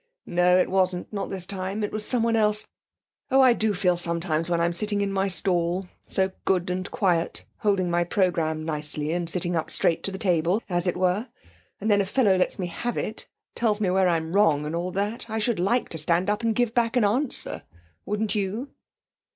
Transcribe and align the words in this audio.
'No; 0.25 0.57
it 0.57 0.67
wasn't; 0.67 1.13
not 1.13 1.29
this 1.29 1.45
time; 1.45 1.83
it 1.83 1.91
was 1.91 2.03
someone 2.03 2.35
else. 2.35 2.65
Oh, 3.29 3.39
I 3.39 3.53
do 3.53 3.75
feel 3.75 3.95
sometimes 3.95 4.49
when 4.49 4.59
I'm 4.59 4.73
sitting 4.73 5.01
in 5.01 5.13
my 5.13 5.27
stall, 5.27 5.85
so 6.07 6.31
good 6.43 6.71
and 6.71 6.89
quiet, 6.89 7.45
holding 7.59 7.91
my 7.91 8.03
programme 8.03 8.65
nicely 8.65 9.11
and 9.11 9.29
sitting 9.29 9.55
up 9.55 9.69
straight 9.69 10.01
to 10.05 10.11
the 10.11 10.17
table, 10.17 10.63
as 10.67 10.87
it 10.87 10.97
were, 10.97 11.27
and 11.79 11.91
then 11.91 12.01
a 12.01 12.05
fellow 12.07 12.35
lets 12.35 12.57
me 12.57 12.65
have 12.65 12.97
it, 12.97 13.27
tells 13.53 13.79
me 13.79 13.91
where 13.91 14.09
I'm 14.09 14.33
wrong 14.33 14.65
and 14.65 14.75
all 14.75 14.89
that; 14.93 15.29
I 15.29 15.37
should 15.37 15.59
like 15.59 15.87
to 15.89 15.99
stand 15.99 16.31
up 16.31 16.41
and 16.41 16.55
give 16.55 16.69
a 16.69 16.71
back 16.71 16.97
answer, 16.97 17.61
wouldn't 18.03 18.33
you?' 18.33 18.69